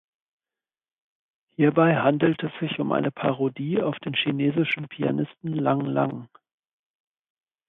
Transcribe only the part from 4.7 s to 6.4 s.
Pianisten Lang Lang.